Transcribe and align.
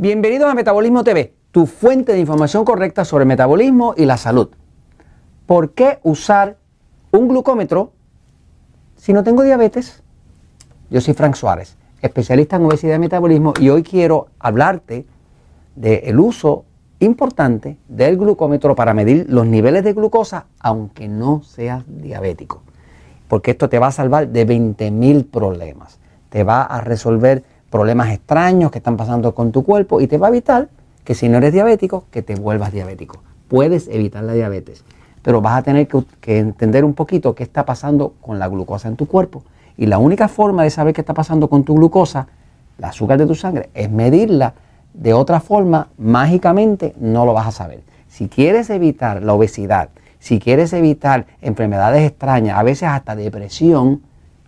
Bienvenidos 0.00 0.48
a 0.48 0.54
Metabolismo 0.54 1.02
TV, 1.02 1.34
tu 1.50 1.66
fuente 1.66 2.12
de 2.12 2.20
información 2.20 2.64
correcta 2.64 3.04
sobre 3.04 3.24
metabolismo 3.24 3.94
y 3.96 4.04
la 4.04 4.16
salud. 4.16 4.48
¿Por 5.44 5.72
qué 5.72 5.98
usar 6.04 6.56
un 7.10 7.26
glucómetro 7.26 7.90
si 8.94 9.12
no 9.12 9.24
tengo 9.24 9.42
diabetes? 9.42 10.04
Yo 10.88 11.00
soy 11.00 11.14
Frank 11.14 11.34
Suárez, 11.34 11.76
especialista 12.00 12.54
en 12.54 12.66
obesidad 12.66 12.94
y 12.94 13.00
metabolismo, 13.00 13.54
y 13.58 13.70
hoy 13.70 13.82
quiero 13.82 14.28
hablarte 14.38 15.04
del 15.74 16.20
uso 16.20 16.64
importante 17.00 17.76
del 17.88 18.18
glucómetro 18.18 18.76
para 18.76 18.94
medir 18.94 19.26
los 19.28 19.48
niveles 19.48 19.82
de 19.82 19.94
glucosa, 19.94 20.46
aunque 20.60 21.08
no 21.08 21.42
seas 21.42 21.82
diabético. 21.88 22.62
Porque 23.26 23.50
esto 23.50 23.68
te 23.68 23.80
va 23.80 23.88
a 23.88 23.92
salvar 23.92 24.28
de 24.28 24.46
20.000 24.46 25.28
problemas. 25.28 25.98
Te 26.28 26.44
va 26.44 26.62
a 26.62 26.82
resolver 26.82 27.42
problemas 27.70 28.10
extraños 28.10 28.70
que 28.70 28.78
están 28.78 28.96
pasando 28.96 29.34
con 29.34 29.52
tu 29.52 29.64
cuerpo 29.64 30.00
y 30.00 30.06
te 30.06 30.18
va 30.18 30.28
a 30.28 30.30
evitar 30.30 30.68
que 31.04 31.14
si 31.14 31.28
no 31.28 31.38
eres 31.38 31.52
diabético, 31.52 32.04
que 32.10 32.22
te 32.22 32.34
vuelvas 32.34 32.72
diabético. 32.72 33.22
Puedes 33.48 33.88
evitar 33.88 34.24
la 34.24 34.34
diabetes, 34.34 34.84
pero 35.22 35.40
vas 35.40 35.58
a 35.58 35.62
tener 35.62 35.88
que, 35.88 36.38
entender 36.38 36.84
un 36.84 36.94
poquito 36.94 37.34
qué 37.34 37.42
está 37.42 37.64
pasando 37.64 38.14
con 38.20 38.38
la 38.38 38.48
glucosa 38.48 38.88
en 38.88 38.96
tu 38.96 39.06
cuerpo. 39.06 39.42
Y 39.76 39.86
la 39.86 39.98
única 39.98 40.28
forma 40.28 40.64
de 40.64 40.70
saber 40.70 40.94
qué 40.94 41.00
está 41.00 41.14
pasando 41.14 41.48
con 41.48 41.64
tu 41.64 41.74
glucosa, 41.74 42.28
el 42.78 42.84
azúcar 42.84 43.18
de 43.18 43.26
tu 43.26 43.34
sangre, 43.34 43.70
es 43.74 43.90
medirla. 43.90 44.54
De 44.92 45.14
otra 45.14 45.40
forma, 45.40 45.88
mágicamente 45.96 46.94
no 46.98 47.24
lo 47.24 47.32
vas 47.32 47.46
a 47.46 47.52
saber. 47.52 47.82
Si 48.08 48.28
quieres 48.28 48.68
evitar 48.68 49.22
la 49.22 49.34
obesidad, 49.34 49.90
si 50.18 50.40
quieres 50.40 50.72
evitar 50.72 51.26
enfermedades 51.40 52.06
extrañas, 52.06 52.58
a 52.58 52.62
veces 52.62 52.88
hasta 52.88 53.14
depresión, 53.14 54.02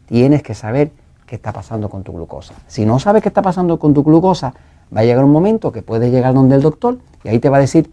tienes 0.07 0.43
que 0.43 0.55
saber 0.55 0.91
qué 1.31 1.37
está 1.37 1.53
pasando 1.53 1.89
con 1.89 2.03
tu 2.03 2.13
glucosa. 2.13 2.55
Si 2.67 2.85
no 2.85 2.99
sabes 2.99 3.23
qué 3.23 3.29
está 3.29 3.41
pasando 3.41 3.79
con 3.79 3.95
tu 3.95 4.03
glucosa, 4.03 4.53
va 4.95 5.03
a 5.03 5.05
llegar 5.05 5.25
un 5.25 5.31
momento 5.31 5.71
que 5.71 5.81
puedes 5.81 6.11
llegar 6.11 6.35
donde 6.35 6.57
el 6.57 6.61
doctor 6.61 6.99
y 7.23 7.29
ahí 7.29 7.39
te 7.39 7.49
va 7.49 7.59
a 7.59 7.61
decir, 7.61 7.89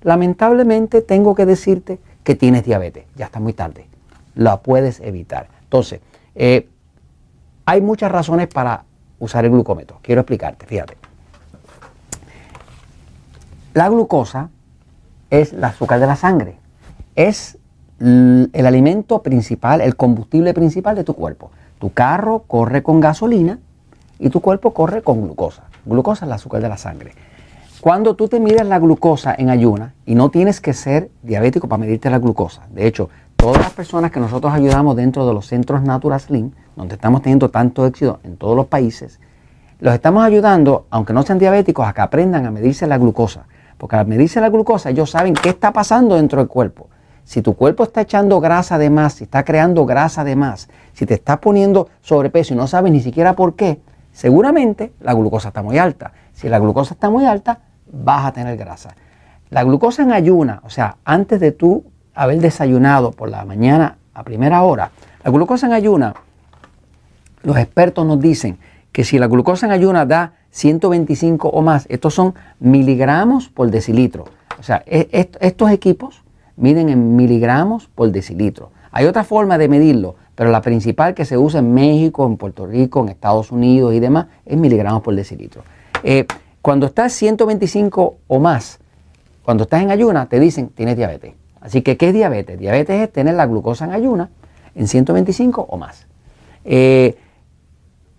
lamentablemente 0.00 1.02
tengo 1.02 1.34
que 1.34 1.44
decirte 1.44 1.98
que 2.24 2.34
tienes 2.34 2.64
diabetes, 2.64 3.04
ya 3.16 3.26
está 3.26 3.38
muy 3.38 3.52
tarde, 3.52 3.84
la 4.34 4.62
puedes 4.62 5.00
evitar. 5.00 5.48
Entonces, 5.64 6.00
eh, 6.34 6.70
hay 7.66 7.82
muchas 7.82 8.10
razones 8.10 8.48
para 8.48 8.84
usar 9.18 9.44
el 9.44 9.50
glucómetro. 9.50 9.98
Quiero 10.00 10.22
explicarte, 10.22 10.64
fíjate. 10.64 10.96
La 13.74 13.90
glucosa 13.90 14.48
es 15.28 15.52
el 15.52 15.62
azúcar 15.62 16.00
de 16.00 16.06
la 16.06 16.16
sangre, 16.16 16.56
es 17.14 17.58
el 17.98 18.66
alimento 18.66 19.22
principal, 19.22 19.82
el 19.82 19.96
combustible 19.96 20.54
principal 20.54 20.96
de 20.96 21.04
tu 21.04 21.12
cuerpo. 21.12 21.50
Tu 21.80 21.92
carro 21.94 22.44
corre 22.46 22.82
con 22.82 23.00
gasolina 23.00 23.58
y 24.18 24.28
tu 24.28 24.40
cuerpo 24.40 24.74
corre 24.74 25.02
con 25.02 25.22
glucosa. 25.22 25.64
Glucosa 25.86 26.26
es 26.26 26.28
el 26.28 26.34
azúcar 26.34 26.60
de 26.60 26.68
la 26.68 26.76
sangre. 26.76 27.12
Cuando 27.80 28.14
tú 28.14 28.28
te 28.28 28.38
mides 28.38 28.66
la 28.66 28.78
glucosa 28.78 29.34
en 29.36 29.48
ayuna, 29.48 29.94
y 30.04 30.14
no 30.14 30.28
tienes 30.28 30.60
que 30.60 30.74
ser 30.74 31.10
diabético 31.22 31.68
para 31.68 31.80
medirte 31.80 32.10
la 32.10 32.18
glucosa, 32.18 32.68
de 32.70 32.86
hecho, 32.86 33.08
todas 33.36 33.62
las 33.62 33.72
personas 33.72 34.10
que 34.10 34.20
nosotros 34.20 34.52
ayudamos 34.52 34.94
dentro 34.94 35.26
de 35.26 35.32
los 35.32 35.46
centros 35.46 35.82
Natural 35.82 36.20
Slim, 36.20 36.50
donde 36.76 36.96
estamos 36.96 37.22
teniendo 37.22 37.48
tanto 37.48 37.86
éxito 37.86 38.20
en 38.24 38.36
todos 38.36 38.54
los 38.54 38.66
países, 38.66 39.18
los 39.78 39.94
estamos 39.94 40.22
ayudando, 40.22 40.84
aunque 40.90 41.14
no 41.14 41.22
sean 41.22 41.38
diabéticos, 41.38 41.88
a 41.88 41.94
que 41.94 42.02
aprendan 42.02 42.44
a 42.44 42.50
medirse 42.50 42.86
la 42.86 42.98
glucosa. 42.98 43.46
Porque 43.78 43.96
al 43.96 44.06
medirse 44.06 44.42
la 44.42 44.50
glucosa, 44.50 44.90
ellos 44.90 45.10
saben 45.10 45.32
qué 45.32 45.48
está 45.48 45.72
pasando 45.72 46.16
dentro 46.16 46.40
del 46.40 46.48
cuerpo. 46.48 46.90
Si 47.24 47.42
tu 47.42 47.54
cuerpo 47.54 47.84
está 47.84 48.00
echando 48.02 48.40
grasa 48.40 48.78
de 48.78 48.90
más, 48.90 49.14
si 49.14 49.24
está 49.24 49.44
creando 49.44 49.86
grasa 49.86 50.24
de 50.24 50.36
más, 50.36 50.68
si 50.92 51.06
te 51.06 51.14
estás 51.14 51.38
poniendo 51.38 51.88
sobrepeso 52.00 52.54
y 52.54 52.56
no 52.56 52.66
sabes 52.66 52.92
ni 52.92 53.00
siquiera 53.00 53.34
por 53.34 53.54
qué, 53.54 53.80
seguramente 54.12 54.92
la 55.00 55.14
glucosa 55.14 55.48
está 55.48 55.62
muy 55.62 55.78
alta. 55.78 56.12
Si 56.32 56.48
la 56.48 56.58
glucosa 56.58 56.94
está 56.94 57.10
muy 57.10 57.26
alta, 57.26 57.60
vas 57.92 58.26
a 58.26 58.32
tener 58.32 58.56
grasa. 58.56 58.94
La 59.50 59.64
glucosa 59.64 60.02
en 60.02 60.12
ayuna, 60.12 60.60
o 60.64 60.70
sea, 60.70 60.96
antes 61.04 61.40
de 61.40 61.52
tú 61.52 61.84
haber 62.14 62.40
desayunado 62.40 63.12
por 63.12 63.28
la 63.28 63.44
mañana 63.44 63.98
a 64.14 64.22
primera 64.22 64.62
hora, 64.62 64.90
la 65.24 65.30
glucosa 65.30 65.66
en 65.66 65.72
ayuna, 65.72 66.14
los 67.42 67.56
expertos 67.56 68.06
nos 68.06 68.20
dicen 68.20 68.58
que 68.92 69.04
si 69.04 69.18
la 69.18 69.26
glucosa 69.26 69.66
en 69.66 69.72
ayuna 69.72 70.06
da 70.06 70.34
125 70.50 71.48
o 71.48 71.62
más, 71.62 71.86
estos 71.88 72.14
son 72.14 72.34
miligramos 72.58 73.48
por 73.48 73.70
decilitro. 73.70 74.24
O 74.58 74.62
sea, 74.62 74.82
e, 74.86 75.30
estos 75.40 75.70
equipos 75.70 76.22
miden 76.56 76.88
en 76.88 77.16
miligramos 77.16 77.88
por 77.94 78.10
decilitro. 78.10 78.70
Hay 78.92 79.06
otra 79.06 79.24
forma 79.24 79.58
de 79.58 79.68
medirlo, 79.68 80.16
pero 80.34 80.50
la 80.50 80.62
principal 80.62 81.14
que 81.14 81.24
se 81.24 81.38
usa 81.38 81.60
en 81.60 81.74
México, 81.74 82.26
en 82.26 82.36
Puerto 82.36 82.66
Rico, 82.66 83.00
en 83.00 83.08
Estados 83.08 83.52
Unidos 83.52 83.94
y 83.94 84.00
demás 84.00 84.26
es 84.44 84.56
miligramos 84.56 85.02
por 85.02 85.14
decilitro. 85.14 85.62
Eh, 86.02 86.26
cuando 86.62 86.86
estás 86.86 87.12
125 87.12 88.16
o 88.26 88.38
más, 88.38 88.80
cuando 89.44 89.64
estás 89.64 89.82
en 89.82 89.90
ayuna, 89.90 90.28
te 90.28 90.40
dicen 90.40 90.68
tienes 90.68 90.96
diabetes. 90.96 91.34
Así 91.60 91.82
que, 91.82 91.96
¿qué 91.96 92.08
es 92.08 92.14
diabetes? 92.14 92.58
Diabetes 92.58 93.02
es 93.02 93.12
tener 93.12 93.34
la 93.34 93.46
glucosa 93.46 93.84
en 93.84 93.92
ayuna 93.92 94.30
en 94.74 94.88
125 94.88 95.66
o 95.68 95.76
más. 95.76 96.06
Eh, 96.64 97.16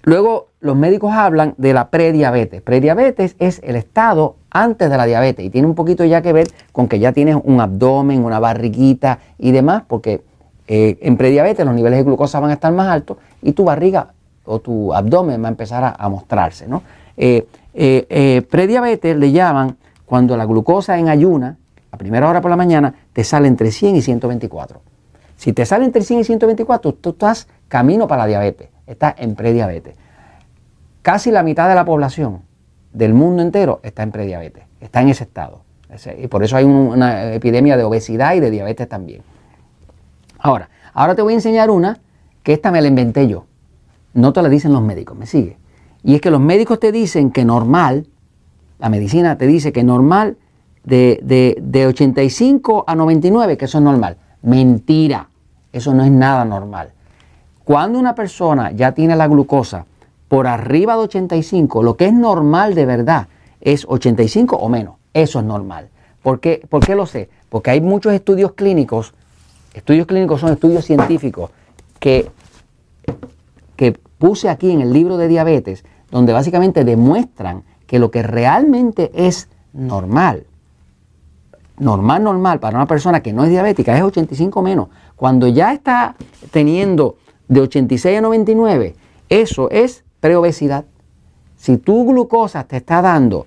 luego, 0.03 0.47
los 0.59 0.75
médicos 0.75 1.11
hablan 1.13 1.55
de 1.57 1.73
la 1.73 1.89
prediabetes. 1.89 2.61
Prediabetes 2.61 3.35
es 3.39 3.59
el 3.63 3.75
estado 3.75 4.35
antes 4.51 4.89
de 4.89 4.97
la 4.97 5.05
diabetes 5.05 5.45
y 5.45 5.49
tiene 5.49 5.67
un 5.67 5.75
poquito 5.75 6.05
ya 6.05 6.21
que 6.21 6.33
ver 6.33 6.47
con 6.71 6.87
que 6.87 6.99
ya 6.99 7.11
tienes 7.13 7.37
un 7.43 7.59
abdomen, 7.61 8.23
una 8.23 8.39
barriguita 8.39 9.19
y 9.37 9.51
demás, 9.51 9.83
porque 9.87 10.21
eh, 10.67 10.97
en 11.01 11.17
prediabetes 11.17 11.65
los 11.65 11.73
niveles 11.73 11.99
de 11.99 12.03
glucosa 12.03 12.39
van 12.39 12.51
a 12.51 12.53
estar 12.53 12.71
más 12.71 12.87
altos 12.87 13.17
y 13.41 13.53
tu 13.53 13.63
barriga 13.63 14.13
o 14.45 14.59
tu 14.59 14.93
abdomen 14.93 15.41
va 15.41 15.47
a 15.47 15.51
empezar 15.51 15.95
a, 15.97 16.09
mostrarse. 16.09 16.67
¿no? 16.67 16.83
Eh, 17.17 17.47
eh, 17.73 18.41
prediabetes 18.49 19.15
le 19.15 19.31
llaman 19.31 19.77
cuando 20.05 20.35
la 20.35 20.45
glucosa 20.45 20.97
en 20.99 21.07
ayuna, 21.07 21.57
a 21.91 21.97
primera 21.97 22.29
hora 22.29 22.41
por 22.41 22.51
la 22.51 22.57
mañana, 22.57 22.93
te 23.13 23.23
sale 23.23 23.47
entre 23.47 23.71
100 23.71 23.95
y 23.95 24.01
124. 24.01 24.81
Si 25.37 25.53
te 25.53 25.65
sale 25.65 25.85
entre 25.85 26.03
100 26.03 26.19
y 26.19 26.23
124, 26.25 26.93
tú 26.95 27.11
estás 27.11 27.47
camino 27.67 28.07
para 28.07 28.23
la 28.23 28.27
diabetes, 28.27 28.67
estás 28.87 29.15
en 29.17 29.35
prediabetes. 29.35 29.95
Casi 31.01 31.31
la 31.31 31.43
mitad 31.43 31.67
de 31.69 31.75
la 31.75 31.85
población 31.85 32.41
del 32.93 33.13
mundo 33.13 33.41
entero 33.41 33.79
está 33.83 34.03
en 34.03 34.11
prediabetes, 34.11 34.63
está 34.79 35.01
en 35.01 35.09
ese 35.09 35.23
estado. 35.23 35.63
Y 36.17 36.27
por 36.27 36.43
eso 36.43 36.55
hay 36.55 36.63
una 36.63 37.33
epidemia 37.33 37.75
de 37.75 37.83
obesidad 37.83 38.33
y 38.35 38.39
de 38.39 38.49
diabetes 38.49 38.87
también. 38.87 39.23
Ahora, 40.39 40.69
ahora 40.93 41.15
te 41.15 41.21
voy 41.21 41.33
a 41.33 41.35
enseñar 41.35 41.69
una 41.69 41.99
que 42.43 42.53
esta 42.53 42.71
me 42.71 42.81
la 42.81 42.87
inventé 42.87 43.27
yo. 43.27 43.45
No 44.13 44.31
te 44.33 44.41
la 44.41 44.49
dicen 44.49 44.71
los 44.71 44.81
médicos, 44.81 45.17
me 45.17 45.25
sigue. 45.25 45.57
Y 46.03 46.15
es 46.15 46.21
que 46.21 46.31
los 46.31 46.39
médicos 46.39 46.79
te 46.79 46.91
dicen 46.91 47.31
que 47.31 47.45
normal, 47.45 48.07
la 48.79 48.89
medicina 48.89 49.37
te 49.37 49.47
dice 49.47 49.71
que 49.71 49.83
normal 49.83 50.37
de, 50.83 51.19
de, 51.23 51.57
de 51.61 51.87
85 51.87 52.85
a 52.87 52.95
99, 52.95 53.57
que 53.57 53.65
eso 53.65 53.77
es 53.77 53.83
normal. 53.83 54.17
Mentira, 54.41 55.29
eso 55.71 55.93
no 55.93 56.03
es 56.03 56.11
nada 56.11 56.45
normal. 56.45 56.93
Cuando 57.63 57.99
una 57.99 58.15
persona 58.15 58.71
ya 58.71 58.91
tiene 58.93 59.15
la 59.15 59.27
glucosa 59.27 59.85
por 60.27 60.47
arriba 60.47 60.93
de 60.93 61.01
85, 61.01 61.83
lo 61.83 61.95
que 61.97 62.05
es 62.05 62.13
normal 62.13 62.73
de 62.73 62.85
verdad 62.85 63.27
es 63.59 63.85
85 63.87 64.55
o 64.55 64.69
menos. 64.69 64.95
Eso 65.13 65.39
es 65.39 65.45
normal. 65.45 65.89
¿Por 66.23 66.39
qué, 66.39 66.65
¿Por 66.69 66.85
qué 66.85 66.95
lo 66.95 67.05
sé? 67.05 67.29
Porque 67.49 67.71
hay 67.71 67.81
muchos 67.81 68.13
estudios 68.13 68.53
clínicos, 68.53 69.13
estudios 69.73 70.07
clínicos 70.07 70.39
son 70.39 70.53
estudios 70.53 70.85
científicos 70.85 71.51
que, 71.99 72.29
que 73.75 73.91
puse 74.17 74.49
aquí 74.49 74.71
en 74.71 74.81
el 74.81 74.93
libro 74.93 75.17
de 75.17 75.27
diabetes, 75.27 75.83
donde 76.11 76.33
básicamente 76.33 76.83
demuestran 76.83 77.63
que 77.87 77.99
lo 77.99 78.11
que 78.11 78.23
realmente 78.23 79.11
es 79.13 79.49
normal, 79.73 80.45
normal, 81.77 82.23
normal 82.23 82.59
para 82.59 82.77
una 82.77 82.87
persona 82.87 83.21
que 83.21 83.33
no 83.33 83.43
es 83.43 83.49
diabética 83.49 83.97
es 83.97 84.03
85 84.03 84.61
menos. 84.61 84.89
Cuando 85.15 85.47
ya 85.47 85.73
está 85.73 86.15
teniendo 86.51 87.17
de 87.51 87.59
86 87.59 88.17
a 88.17 88.21
99, 88.21 88.95
eso 89.27 89.69
es 89.71 90.05
preobesidad. 90.21 90.85
Si 91.57 91.75
tu 91.75 92.05
glucosa 92.05 92.63
te 92.63 92.77
está 92.77 93.01
dando 93.01 93.45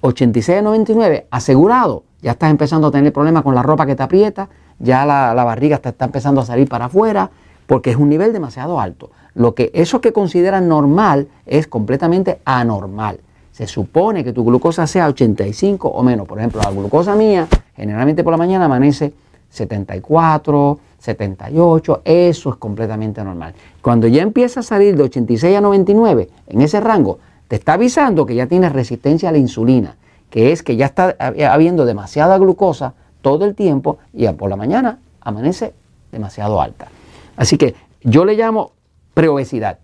86 0.00 0.58
a 0.58 0.62
99 0.62 1.28
asegurado, 1.30 2.02
ya 2.20 2.32
estás 2.32 2.50
empezando 2.50 2.88
a 2.88 2.90
tener 2.90 3.12
problemas 3.12 3.44
con 3.44 3.54
la 3.54 3.62
ropa 3.62 3.86
que 3.86 3.94
te 3.94 4.02
aprieta, 4.02 4.48
ya 4.80 5.06
la, 5.06 5.32
barriga 5.44 5.78
te 5.78 5.90
está 5.90 6.06
empezando 6.06 6.40
a 6.40 6.44
salir 6.44 6.68
para 6.68 6.86
afuera, 6.86 7.30
porque 7.66 7.92
es 7.92 7.96
un 7.96 8.08
nivel 8.08 8.32
demasiado 8.32 8.80
alto. 8.80 9.12
Lo 9.34 9.54
que 9.54 9.70
eso 9.72 10.00
que 10.00 10.12
consideran 10.12 10.66
normal 10.66 11.28
es 11.46 11.68
completamente 11.68 12.40
anormal. 12.44 13.20
Se 13.52 13.68
supone 13.68 14.24
que 14.24 14.32
tu 14.32 14.44
glucosa 14.44 14.88
sea 14.88 15.06
85 15.06 15.86
o 15.86 16.02
menos. 16.02 16.26
Por 16.26 16.40
ejemplo, 16.40 16.60
la 16.60 16.72
glucosa 16.72 17.14
mía 17.14 17.46
generalmente 17.76 18.24
por 18.24 18.32
la 18.32 18.36
mañana 18.36 18.64
amanece 18.64 19.14
74, 19.54 20.78
78, 20.98 22.02
eso 22.04 22.50
es 22.50 22.56
completamente 22.56 23.22
normal. 23.22 23.54
Cuando 23.80 24.08
ya 24.08 24.22
empieza 24.22 24.60
a 24.60 24.62
salir 24.62 24.96
de 24.96 25.04
86 25.04 25.56
a 25.56 25.60
99, 25.60 26.28
en 26.48 26.60
ese 26.60 26.80
rango, 26.80 27.18
te 27.46 27.56
está 27.56 27.74
avisando 27.74 28.26
que 28.26 28.34
ya 28.34 28.46
tienes 28.46 28.72
resistencia 28.72 29.28
a 29.28 29.32
la 29.32 29.38
insulina, 29.38 29.96
que 30.28 30.50
es 30.50 30.62
que 30.62 30.76
ya 30.76 30.86
está 30.86 31.16
habiendo 31.18 31.84
demasiada 31.84 32.36
glucosa 32.38 32.94
todo 33.22 33.44
el 33.44 33.54
tiempo 33.54 33.98
y 34.12 34.26
por 34.28 34.50
la 34.50 34.56
mañana 34.56 34.98
amanece 35.20 35.72
demasiado 36.10 36.60
alta. 36.60 36.88
Así 37.36 37.56
que 37.56 37.76
yo 38.02 38.24
le 38.24 38.34
llamo 38.34 38.72
preobesidad. 39.14 39.78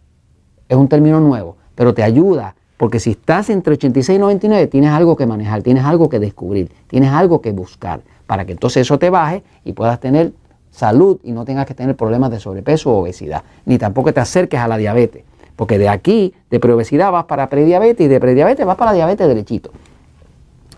Es 0.69 0.77
un 0.77 0.89
término 0.89 1.21
nuevo, 1.21 1.57
pero 1.77 1.95
te 1.95 2.03
ayuda 2.03 2.57
Porque 2.81 2.99
si 2.99 3.11
estás 3.11 3.51
entre 3.51 3.75
86 3.75 4.17
y 4.17 4.19
99, 4.19 4.67
tienes 4.69 4.91
algo 4.91 5.15
que 5.15 5.27
manejar, 5.27 5.61
tienes 5.61 5.85
algo 5.85 6.09
que 6.09 6.19
descubrir, 6.19 6.73
tienes 6.87 7.11
algo 7.13 7.43
que 7.43 7.53
buscar, 7.53 8.01
para 8.27 8.47
que 8.47 8.53
entonces 8.53 8.81
eso 8.81 8.99
te 8.99 9.11
baje 9.11 9.43
y 9.67 9.75
puedas 9.75 10.01
tener 10.01 10.33
salud 10.71 11.19
y 11.23 11.33
no 11.33 11.45
tengas 11.45 11.67
que 11.67 11.75
tener 11.75 11.95
problemas 11.95 12.31
de 12.31 12.41
sobrepeso 12.41 12.91
o 12.91 13.03
obesidad, 13.03 13.43
ni 13.67 13.77
tampoco 13.77 14.15
te 14.15 14.21
acerques 14.21 14.59
a 14.59 14.67
la 14.67 14.79
diabetes. 14.79 15.25
Porque 15.57 15.77
de 15.77 15.91
aquí, 15.91 16.33
de 16.49 16.59
preobesidad, 16.59 17.13
vas 17.13 17.27
para 17.27 17.51
prediabetes 17.51 18.07
y 18.07 18.09
de 18.09 18.19
prediabetes 18.19 18.65
vas 18.65 18.79
para 18.79 18.95
diabetes 18.95 19.29
derechito. 19.29 19.73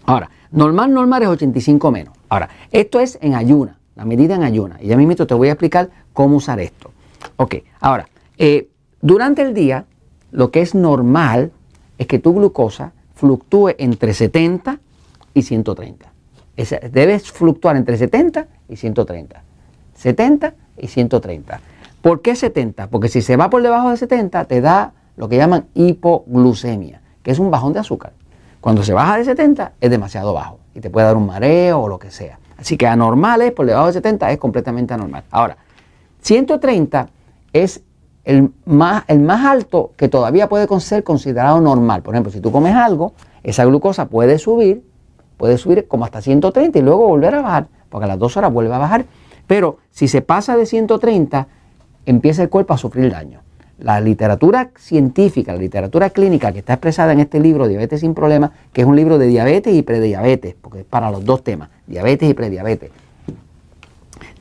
Ahora, 0.04 0.28
normal, 0.50 0.92
normal 0.92 1.22
es 1.22 1.28
85 1.28 1.92
menos. 1.92 2.14
Ahora, 2.30 2.48
esto 2.72 2.98
es 2.98 3.16
en 3.22 3.36
ayuna, 3.36 3.78
la 3.94 4.04
medida 4.04 4.34
en 4.34 4.42
ayuna. 4.42 4.76
Y 4.80 4.88
ya 4.88 4.96
mismo 4.96 5.14
te 5.24 5.34
voy 5.34 5.50
a 5.50 5.52
explicar 5.52 5.88
cómo 6.12 6.38
usar 6.38 6.58
esto. 6.58 6.90
Ok, 7.36 7.58
ahora, 7.78 8.08
eh, 8.38 8.70
durante 9.00 9.42
el 9.42 9.54
día, 9.54 9.84
lo 10.32 10.50
que 10.50 10.62
es 10.62 10.74
normal 10.74 11.52
es 11.98 12.06
que 12.06 12.18
tu 12.18 12.34
glucosa 12.34 12.92
fluctúe 13.14 13.70
entre 13.78 14.14
70 14.14 14.80
y 15.34 15.42
130. 15.42 16.12
debes 16.90 17.30
fluctuar 17.30 17.76
entre 17.76 17.96
70 17.96 18.46
y 18.68 18.76
130. 18.76 19.42
70 19.94 20.54
y 20.78 20.86
130. 20.88 21.60
¿Por 22.00 22.20
qué 22.20 22.34
70? 22.34 22.88
Porque 22.88 23.08
si 23.08 23.22
se 23.22 23.36
va 23.36 23.48
por 23.48 23.62
debajo 23.62 23.90
de 23.90 23.96
70 23.96 24.44
te 24.46 24.60
da 24.60 24.92
lo 25.16 25.28
que 25.28 25.36
llaman 25.36 25.66
hipoglucemia, 25.74 27.00
que 27.22 27.30
es 27.30 27.38
un 27.38 27.50
bajón 27.50 27.72
de 27.72 27.80
azúcar. 27.80 28.12
Cuando 28.60 28.82
se 28.82 28.92
baja 28.92 29.18
de 29.18 29.24
70 29.24 29.72
es 29.80 29.90
demasiado 29.90 30.32
bajo 30.32 30.58
y 30.74 30.80
te 30.80 30.90
puede 30.90 31.06
dar 31.06 31.16
un 31.16 31.26
mareo 31.26 31.80
o 31.80 31.88
lo 31.88 31.98
que 31.98 32.10
sea. 32.10 32.38
Así 32.56 32.76
que 32.76 32.86
anormales 32.86 33.52
por 33.52 33.66
debajo 33.66 33.88
de 33.88 33.92
70 33.94 34.30
es 34.30 34.38
completamente 34.38 34.94
anormal. 34.94 35.24
Ahora, 35.30 35.56
130 36.22 37.08
es 37.52 37.82
el 38.24 38.50
más, 38.64 39.04
el 39.08 39.20
más 39.20 39.44
alto 39.44 39.92
que 39.96 40.08
todavía 40.08 40.48
puede 40.48 40.68
ser 40.80 41.02
considerado 41.02 41.60
normal. 41.60 42.02
Por 42.02 42.14
ejemplo, 42.14 42.32
si 42.32 42.40
tú 42.40 42.52
comes 42.52 42.74
algo, 42.74 43.14
esa 43.42 43.64
glucosa 43.64 44.06
puede 44.06 44.38
subir, 44.38 44.84
puede 45.36 45.58
subir 45.58 45.88
como 45.88 46.04
hasta 46.04 46.20
130 46.20 46.78
y 46.78 46.82
luego 46.82 47.08
volver 47.08 47.34
a 47.34 47.42
bajar, 47.42 47.68
porque 47.88 48.04
a 48.04 48.08
las 48.08 48.18
dos 48.18 48.36
horas 48.36 48.52
vuelve 48.52 48.74
a 48.74 48.78
bajar. 48.78 49.06
Pero 49.46 49.78
si 49.90 50.06
se 50.06 50.22
pasa 50.22 50.56
de 50.56 50.66
130, 50.66 51.48
empieza 52.06 52.42
el 52.42 52.48
cuerpo 52.48 52.74
a 52.74 52.78
sufrir 52.78 53.10
daño. 53.10 53.40
La 53.78 54.00
literatura 54.00 54.70
científica, 54.76 55.52
la 55.52 55.58
literatura 55.58 56.10
clínica 56.10 56.52
que 56.52 56.60
está 56.60 56.74
expresada 56.74 57.12
en 57.12 57.18
este 57.18 57.40
libro, 57.40 57.66
Diabetes 57.66 58.00
sin 58.00 58.14
Problemas, 58.14 58.52
que 58.72 58.82
es 58.82 58.86
un 58.86 58.94
libro 58.94 59.18
de 59.18 59.26
diabetes 59.26 59.74
y 59.74 59.82
prediabetes, 59.82 60.54
porque 60.60 60.80
es 60.80 60.84
para 60.84 61.10
los 61.10 61.24
dos 61.24 61.42
temas, 61.42 61.70
diabetes 61.88 62.30
y 62.30 62.34
prediabetes, 62.34 62.92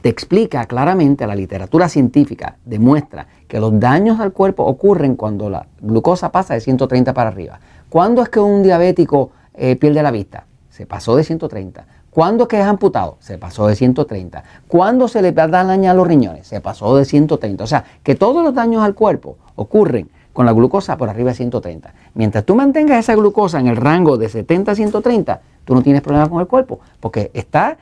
te 0.01 0.09
explica 0.09 0.65
claramente, 0.65 1.27
la 1.27 1.35
literatura 1.35 1.87
científica 1.87 2.57
demuestra 2.65 3.27
que 3.51 3.59
los 3.59 3.77
daños 3.81 4.21
al 4.21 4.31
cuerpo 4.31 4.63
ocurren 4.63 5.17
cuando 5.17 5.49
la 5.49 5.67
glucosa 5.81 6.31
pasa 6.31 6.53
de 6.53 6.61
130 6.61 7.13
para 7.13 7.31
arriba. 7.31 7.59
¿Cuándo 7.89 8.21
es 8.23 8.29
que 8.29 8.39
un 8.39 8.63
diabético 8.63 9.31
eh, 9.53 9.75
pierde 9.75 10.01
la 10.01 10.09
vista? 10.09 10.45
Se 10.69 10.85
pasó 10.85 11.17
de 11.17 11.25
130. 11.25 11.85
¿Cuándo 12.11 12.47
que 12.47 12.61
es 12.61 12.65
amputado? 12.65 13.17
Se 13.19 13.37
pasó 13.37 13.67
de 13.67 13.75
130. 13.75 14.41
¿Cuándo 14.69 15.09
se 15.09 15.21
le 15.21 15.33
da 15.33 15.49
daño 15.49 15.91
a 15.91 15.93
los 15.93 16.07
riñones? 16.07 16.47
Se 16.47 16.61
pasó 16.61 16.95
de 16.95 17.03
130. 17.03 17.61
O 17.61 17.67
sea, 17.67 17.83
que 18.03 18.15
todos 18.15 18.41
los 18.41 18.53
daños 18.53 18.83
al 18.83 18.95
cuerpo 18.95 19.35
ocurren 19.57 20.09
con 20.31 20.45
la 20.45 20.53
glucosa 20.53 20.95
por 20.95 21.09
arriba 21.09 21.31
de 21.31 21.35
130. 21.35 21.93
Mientras 22.13 22.45
tú 22.45 22.55
mantengas 22.55 22.99
esa 22.99 23.15
glucosa 23.15 23.59
en 23.59 23.67
el 23.67 23.75
rango 23.75 24.15
de 24.15 24.29
70 24.29 24.71
a 24.71 24.75
130, 24.75 25.41
tú 25.65 25.75
no 25.75 25.83
tienes 25.83 26.01
problema 26.01 26.29
con 26.29 26.39
el 26.39 26.47
cuerpo, 26.47 26.79
porque 27.01 27.31
está 27.33 27.77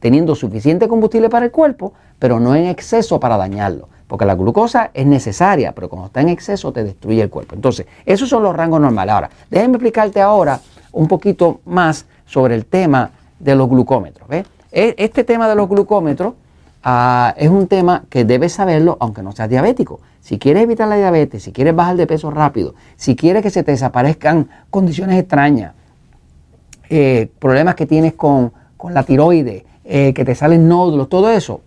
teniendo 0.00 0.34
suficiente 0.34 0.88
combustible 0.88 1.28
para 1.28 1.44
el 1.44 1.50
cuerpo, 1.50 1.92
pero 2.18 2.40
no 2.40 2.54
en 2.54 2.64
exceso 2.64 3.20
para 3.20 3.36
dañarlo. 3.36 3.88
Porque 4.06 4.26
la 4.26 4.34
glucosa 4.34 4.90
es 4.92 5.06
necesaria, 5.06 5.72
pero 5.72 5.88
cuando 5.88 6.06
está 6.06 6.20
en 6.20 6.28
exceso 6.28 6.72
te 6.72 6.84
destruye 6.84 7.22
el 7.22 7.30
cuerpo. 7.30 7.54
Entonces, 7.54 7.86
esos 8.04 8.28
son 8.28 8.42
los 8.42 8.54
rangos 8.54 8.80
normales. 8.80 9.14
Ahora, 9.14 9.30
déjenme 9.50 9.76
explicarte 9.76 10.20
ahora 10.20 10.60
un 10.92 11.08
poquito 11.08 11.60
más 11.64 12.06
sobre 12.26 12.54
el 12.54 12.66
tema 12.66 13.10
de 13.38 13.54
los 13.54 13.68
glucómetros. 13.68 14.28
E, 14.30 14.44
este 14.98 15.24
tema 15.24 15.48
de 15.48 15.54
los 15.54 15.68
glucómetros 15.68 16.34
ah, 16.82 17.34
es 17.36 17.48
un 17.48 17.66
tema 17.66 18.04
que 18.08 18.24
debes 18.24 18.52
saberlo 18.52 18.96
aunque 19.00 19.22
no 19.22 19.32
seas 19.32 19.48
diabético. 19.48 20.00
Si 20.20 20.38
quieres 20.38 20.62
evitar 20.62 20.88
la 20.88 20.96
diabetes, 20.96 21.42
si 21.42 21.52
quieres 21.52 21.76
bajar 21.76 21.96
de 21.96 22.06
peso 22.06 22.30
rápido, 22.30 22.74
si 22.96 23.14
quieres 23.14 23.42
que 23.42 23.50
se 23.50 23.62
te 23.62 23.72
desaparezcan 23.72 24.48
condiciones 24.70 25.18
extrañas, 25.18 25.74
eh, 26.88 27.28
problemas 27.38 27.74
que 27.74 27.86
tienes 27.86 28.14
con, 28.14 28.52
la 28.90 29.02
tiroides, 29.02 29.64
eh, 29.84 30.12
que 30.14 30.24
te 30.24 30.34
salen 30.34 30.68
nódulos, 30.68 31.08
todo 31.08 31.30
eso, 31.30 31.60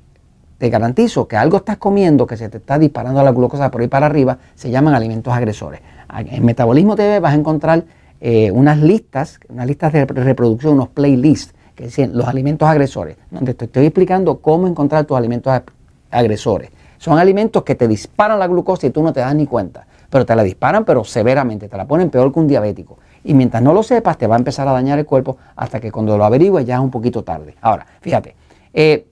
te 0.58 0.70
garantizo 0.70 1.28
que 1.28 1.38
algo 1.38 1.58
estás 1.58 1.78
comiendo 1.78 2.26
que 2.26 2.38
se 2.38 2.50
te 2.50 2.58
está 2.58 2.80
disparando 2.80 3.24
la 3.24 3.32
glucosa 3.32 3.70
por 3.70 3.82
ahí 3.82 3.88
para 3.88 4.08
arriba, 4.08 4.38
se 4.56 4.70
llaman 4.70 4.96
alimentos 4.96 5.34
agresores. 5.34 5.82
En 6.18 6.46
Metabolismo 6.46 6.96
TV 6.96 7.20
vas 7.20 7.34
a 7.34 7.36
encontrar 7.36 7.84
eh, 8.20 8.50
unas 8.52 8.80
listas, 8.80 9.40
unas 9.50 9.68
listas 9.68 9.94
de 9.94 10.06
reproducción, 10.06 10.74
unos 10.74 10.90
playlists 10.90 11.54
que 11.76 11.86
dicen 11.86 12.18
los 12.18 12.28
alimentos 12.28 12.68
agresores, 12.68 13.18
donde 13.30 13.54
te 13.54 13.66
estoy 13.66 13.86
explicando 13.86 14.40
cómo 14.40 14.68
encontrar 14.68 15.06
tus 15.06 15.16
alimentos 15.16 15.62
agresores. 16.10 16.72
Son 16.98 17.20
alimentos 17.20 17.62
que 17.64 17.76
te 17.76 17.88
disparan 17.88 18.40
la 18.40 18.48
glucosa 18.48 18.88
y 18.88 18.90
tú 18.90 19.04
no 19.04 19.14
te 19.14 19.20
das 19.20 19.36
ni 19.36 19.46
cuenta, 19.46 19.86
pero 20.10 20.26
te 20.26 20.36
la 20.36 20.42
disparan 20.42 20.84
pero 20.86 21.04
severamente, 21.04 21.68
te 21.70 21.78
la 21.78 21.86
ponen 21.86 22.10
peor 22.10 22.34
que 22.34 22.40
un 22.40 22.48
diabético. 22.48 22.98
Y 23.24 23.36
mientras 23.36 23.62
no 23.62 23.74
lo 23.74 23.84
sepas, 23.84 24.18
te 24.18 24.26
va 24.26 24.36
a 24.36 24.40
empezar 24.40 24.68
a 24.68 24.72
dañar 24.72 24.98
el 24.98 25.06
cuerpo 25.06 25.38
hasta 25.56 25.80
que 25.80 25.92
cuando 25.92 26.18
lo 26.18 26.26
averigües 26.26 26.66
ya 26.66 26.76
es 26.76 26.82
un 26.82 26.90
poquito 26.90 27.24
tarde. 27.24 27.54
Ahora, 27.62 27.86
fíjate, 28.02 28.36
eh, 28.74 29.06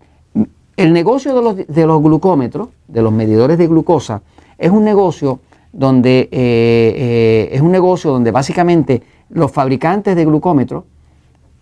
el 0.78 0.94
negocio 0.94 1.34
de 1.68 1.86
los, 1.86 2.02
glucómetros, 2.02 2.70
de 2.88 3.02
los 3.02 3.14
medidores 3.14 3.58
de 3.58 3.68
glucosa, 3.68 4.22
es 4.58 4.72
un 4.72 4.84
negocio 4.84 5.40
donde 5.72 6.22
eh, 6.22 6.30
eh, 6.32 7.50
es 7.52 7.62
un 7.62 7.72
negocio 7.72 8.12
donde 8.12 8.32
básicamente 8.32 9.04
los 9.30 9.52
fabricantes 9.52 10.16
de 10.16 10.26
glucómetros 10.26 10.84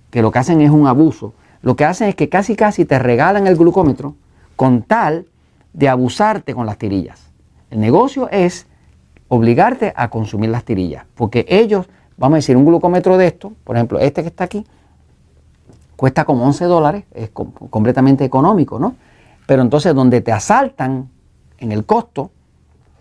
que 0.10 0.22
lo 0.22 0.32
que 0.32 0.40
hacen 0.40 0.62
es 0.62 0.70
un 0.70 0.88
abuso. 0.88 1.34
Lo 1.62 1.76
que 1.76 1.86
hacen 1.86 2.10
es 2.10 2.16
que 2.16 2.30
casi 2.30 2.56
casi 2.56 2.86
te 2.86 3.00
regalan 3.00 3.48
el 3.48 3.56
glucómetro 3.56 4.16
con 4.56 4.84
tal 4.84 5.26
de 5.74 5.90
abusarte 5.90 6.54
con 6.54 6.66
las 6.66 6.78
tirillas. 6.78 7.32
El 7.72 7.80
negocio 7.80 8.30
es 8.30 8.68
obligarte 9.28 9.94
a 9.96 10.10
consumir 10.10 10.50
las 10.52 10.64
tirillas, 10.64 11.06
porque 11.16 11.46
ellos, 11.50 11.88
vamos 12.18 12.36
a 12.36 12.38
decir, 12.38 12.56
un 12.56 12.66
glucómetro 12.66 13.18
de 13.18 13.28
esto, 13.28 13.54
por 13.64 13.76
ejemplo, 13.76 13.98
este 13.98 14.22
que 14.22 14.28
está 14.28 14.44
aquí, 14.44 14.66
cuesta 16.04 16.26
como 16.26 16.46
11 16.46 16.66
dólares, 16.66 17.06
es 17.14 17.30
completamente 17.30 18.26
económico, 18.26 18.78
¿no? 18.78 18.96
Pero 19.48 19.62
entonces 19.62 19.96
donde 19.96 20.20
te 20.20 20.34
asaltan 20.34 21.08
en 21.60 21.72
el 21.72 21.86
costo 21.86 22.30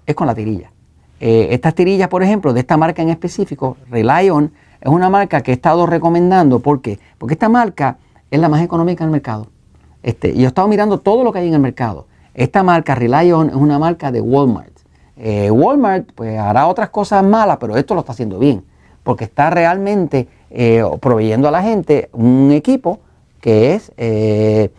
es 0.06 0.14
con 0.14 0.28
la 0.28 0.37
tirilla. 0.37 0.71
Eh, 1.18 1.49
estas 1.50 1.75
tirillas, 1.75 2.06
por 2.06 2.23
ejemplo, 2.23 2.52
de 2.52 2.61
esta 2.61 2.76
marca 2.76 3.02
en 3.02 3.09
específico, 3.09 3.76
Rely 3.90 4.30
On, 4.30 4.52
es 4.80 4.88
una 4.88 5.11
marca 5.11 5.40
que 5.40 5.50
he 5.50 5.54
estado 5.54 5.85
recomendando. 5.85 6.61
¿Por 6.61 6.80
qué? 6.80 7.00
Porque 7.18 7.35
esta 7.35 7.49
marca 7.49 7.99
es 8.30 8.38
la 8.38 8.49
más 8.49 8.62
económica 8.62 9.02
en 9.02 9.09
el 9.09 9.12
mercado. 9.14 9.49
Este, 10.04 10.37
yo 10.37 10.44
he 10.44 10.47
estado 10.47 10.68
mirando 10.68 10.99
todo 10.99 11.25
lo 11.25 11.32
que 11.32 11.40
hay 11.40 11.49
en 11.49 11.54
el 11.54 11.61
mercado. 11.61 12.06
Esta 12.35 12.62
marca 12.62 12.94
Rely 12.94 13.32
On 13.32 13.49
es 13.49 13.56
una 13.56 13.80
marca 13.80 14.12
de 14.12 14.21
Walmart. 14.21 14.78
Eh, 15.16 15.50
Walmart 15.50 16.12
pues 16.14 16.38
hará 16.38 16.68
otras 16.68 16.90
cosas 16.90 17.25
malas, 17.25 17.56
pero 17.56 17.76
esto 17.76 17.94
lo 17.94 18.00
está 18.02 18.12
haciendo 18.12 18.38
bien. 18.38 18.64
Porque 19.02 19.25
está 19.25 19.50
realmente 19.50 20.28
eh, 20.54 20.85
proveyendo 21.00 21.49
a 21.49 21.50
la 21.50 21.62
gente 21.62 22.09
un 22.12 22.52
equipo 22.52 23.00
que 23.40 23.75
es 23.75 23.92
eh, 23.97 24.71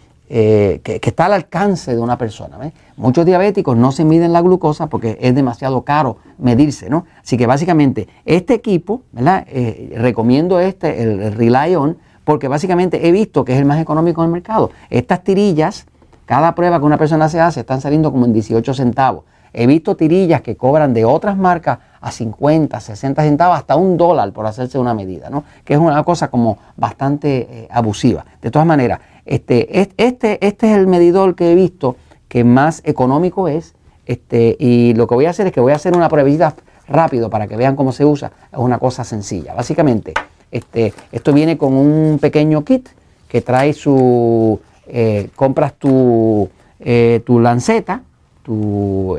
que, 0.84 1.00
está 1.03 1.25
al 1.25 1.34
alcance 1.34 1.94
de 1.94 2.00
una 2.00 2.18
persona. 2.18 2.58
Muchos 2.98 3.25
diabéticos 3.25 3.77
no 3.77 3.92
se 3.92 4.03
miden 4.03 4.34
la 4.34 4.42
glucosa 4.42 4.88
porque 4.88 5.18
es 5.22 5.36
demasiado 5.36 5.84
caro 5.84 6.18
medirse, 6.39 6.89
¿no? 6.89 7.06
Así 7.22 7.38
que 7.38 7.46
básicamente 7.46 8.08
este 8.25 8.56
equipo, 8.56 9.01
¿verdad? 9.12 9.46
Eh, 9.48 9.94
recomiendo 9.98 10.60
este, 10.60 11.03
el, 11.03 11.34
Rely 11.34 11.75
On, 11.75 11.98
porque 12.24 12.48
básicamente 12.48 13.08
he 13.08 13.12
visto 13.12 13.46
que 13.46 13.53
es 13.53 13.60
el 13.60 13.65
más 13.65 13.80
económico 13.80 14.22
en 14.22 14.27
el 14.27 14.34
mercado. 14.34 14.72
Estas 14.89 15.24
tirillas, 15.24 15.86
cada 16.25 16.56
prueba 16.56 16.80
que 16.80 16.86
una 16.86 16.98
persona 16.98 17.30
se 17.30 17.39
hace, 17.39 17.60
están 17.60 17.82
saliendo 17.82 18.12
como 18.12 18.25
en 18.25 18.34
18 18.34 18.74
centavos. 18.74 19.25
He 19.53 19.68
visto 19.68 19.96
tirillas 19.96 20.42
que 20.42 20.58
cobran 20.58 20.96
de 20.96 21.06
otras 21.06 21.38
marcas 21.38 21.77
a 22.04 22.12
50, 22.12 22.80
60 22.82 23.24
centavos, 23.24 23.58
hasta 23.58 23.78
un 23.78 23.96
dólar 23.96 24.34
por 24.34 24.46
hacerse 24.46 24.78
una 24.78 24.94
medida, 24.94 25.30
¿no? 25.30 25.46
Que 25.64 25.74
es 25.74 25.80
una 25.80 26.04
cosa 26.04 26.28
como 26.28 26.58
bastante 26.76 27.48
eh, 27.50 27.68
abusiva. 27.72 28.26
De 28.42 28.52
todas 28.52 28.68
maneras, 28.68 29.00
este, 29.26 29.80
este, 29.80 30.46
este 30.46 30.70
es 30.70 30.78
el 30.78 30.86
medidor 30.86 31.34
que 31.34 31.54
he 31.54 31.56
visto 31.56 31.96
que 32.28 32.44
más 32.44 32.82
económico 32.84 33.48
es. 33.48 33.74
Este, 34.06 34.58
y 34.60 34.94
lo 34.96 35.08
que 35.08 35.16
voy 35.16 35.28
a 35.28 35.30
hacer 35.30 35.48
es 35.48 35.54
que 35.54 35.62
voy 35.62 35.72
a 35.72 35.78
hacer 35.78 35.96
una 35.96 36.10
pruebita 36.10 36.54
rápido 36.90 37.30
para 37.30 37.48
que 37.48 37.56
vean 37.56 37.78
cómo 37.78 37.94
se 37.94 38.04
usa. 38.04 38.34
Es 38.52 38.60
una 38.60 38.80
cosa 38.80 39.06
sencilla. 39.06 39.54
Básicamente, 39.54 40.14
este, 40.52 40.94
esto 41.10 41.32
viene 41.32 41.58
con 41.58 41.74
un 41.74 42.20
pequeño 42.20 42.66
kit 42.66 42.90
que 43.30 43.40
trae 43.42 43.72
su. 43.72 44.60
Eh, 44.88 45.30
compras 45.38 45.76
tu, 45.76 46.50
eh, 46.82 47.22
tu 47.26 47.40
lanceta, 47.40 48.02
tu 48.44 49.18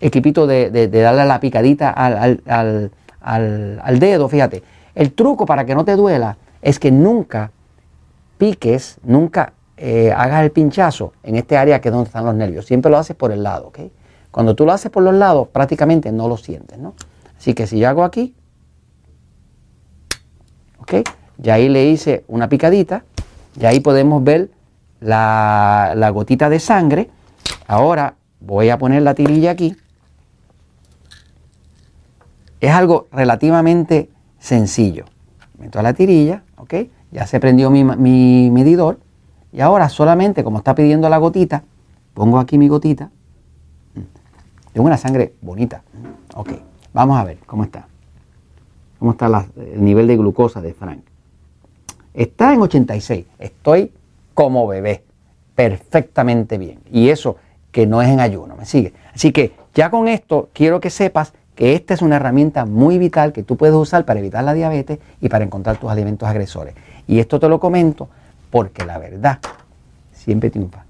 equipito 0.00 0.46
de, 0.46 0.88
darle 0.88 1.24
la 1.24 1.40
picadita 1.40 1.90
al, 1.90 2.90
al 3.20 3.98
dedo. 3.98 4.28
Fíjate, 4.28 4.62
el 4.94 5.12
truco 5.12 5.46
para 5.46 5.64
que 5.64 5.74
no 5.74 5.84
te 5.84 5.96
duela 5.96 6.36
es 6.62 6.78
que 6.78 6.90
nunca 6.90 7.52
piques, 8.38 8.98
nunca 9.02 9.52
eh, 9.76 10.12
hagas 10.16 10.42
el 10.42 10.50
pinchazo 10.50 11.12
en 11.22 11.36
este 11.36 11.56
área 11.56 11.80
que 11.80 11.88
es 11.88 11.92
donde 11.92 12.08
están 12.08 12.24
los 12.24 12.34
nervios. 12.34 12.66
Siempre 12.66 12.90
lo 12.90 12.98
haces 12.98 13.14
por 13.14 13.30
el 13.30 13.42
lado, 13.42 13.68
¿ok? 13.68 13.78
Cuando 14.30 14.56
tú 14.56 14.66
lo 14.66 14.72
haces 14.72 14.90
por 14.90 15.04
los 15.04 15.14
lados, 15.14 15.48
prácticamente 15.48 16.10
no 16.10 16.28
lo 16.28 16.36
sientes, 16.36 16.78
¿no? 16.78 16.94
Así 17.38 17.54
que 17.54 17.66
si 17.66 17.78
yo 17.78 17.88
hago 17.88 18.02
aquí, 18.02 18.34
¿ok? 20.78 20.94
Ya 21.36 21.54
ahí 21.54 21.68
le 21.68 21.86
hice 21.86 22.24
una 22.26 22.48
picadita, 22.48 23.04
y 23.60 23.66
ahí 23.66 23.78
podemos 23.80 24.22
ver 24.24 24.50
la, 25.00 25.92
la 25.96 26.10
gotita 26.10 26.48
de 26.48 26.58
sangre. 26.58 27.08
Ahora 27.68 28.14
voy 28.40 28.70
a 28.70 28.78
poner 28.78 29.02
la 29.02 29.14
tirilla 29.14 29.52
aquí. 29.52 29.76
Es 32.60 32.70
algo 32.70 33.08
relativamente 33.12 34.10
sencillo. 34.38 35.04
Meto 35.58 35.80
la 35.82 35.92
tirilla, 35.92 36.42
¿ok? 36.56 36.74
Ya 37.10 37.26
se 37.26 37.40
prendió 37.40 37.70
mi, 37.70 37.84
mi 37.84 38.50
medidor. 38.50 38.98
Y 39.52 39.60
ahora 39.60 39.88
solamente, 39.88 40.44
como 40.44 40.58
está 40.58 40.74
pidiendo 40.74 41.08
la 41.08 41.18
gotita, 41.18 41.64
pongo 42.14 42.38
aquí 42.38 42.58
mi 42.58 42.68
gotita. 42.68 43.10
Tengo 44.72 44.86
una 44.86 44.96
sangre 44.96 45.34
bonita. 45.40 45.82
Ok, 46.34 46.50
vamos 46.92 47.18
a 47.18 47.24
ver 47.24 47.38
cómo 47.46 47.64
está. 47.64 47.86
¿Cómo 48.98 49.12
está 49.12 49.46
el 49.56 49.84
nivel 49.84 50.06
de 50.06 50.16
glucosa 50.16 50.60
de 50.60 50.74
Frank? 50.74 51.00
Está 52.12 52.52
en 52.52 52.60
86. 52.60 53.26
Estoy 53.38 53.92
como 54.34 54.66
bebé. 54.66 55.04
Perfectamente 55.54 56.58
bien. 56.58 56.80
Y 56.90 57.08
eso 57.08 57.36
que 57.70 57.86
no 57.86 58.02
es 58.02 58.08
en 58.08 58.20
ayuno. 58.20 58.56
¿Me 58.56 58.64
sigue? 58.64 58.92
Así 59.14 59.32
que 59.32 59.52
ya 59.74 59.90
con 59.90 60.08
esto 60.08 60.50
quiero 60.52 60.80
que 60.80 60.90
sepas 60.90 61.32
que 61.58 61.74
esta 61.74 61.92
es 61.92 62.02
una 62.02 62.14
herramienta 62.14 62.66
muy 62.66 62.98
vital 62.98 63.32
que 63.32 63.42
tú 63.42 63.56
puedes 63.56 63.74
usar 63.74 64.04
para 64.04 64.20
evitar 64.20 64.44
la 64.44 64.54
diabetes 64.54 65.00
y 65.20 65.28
para 65.28 65.44
encontrar 65.44 65.76
tus 65.76 65.90
alimentos 65.90 66.28
agresores. 66.28 66.76
Y 67.08 67.18
esto 67.18 67.40
te 67.40 67.48
lo 67.48 67.58
comento 67.58 68.08
porque 68.48 68.86
la 68.86 68.96
verdad 68.96 69.40
siempre 70.12 70.50
triunfa. 70.50 70.87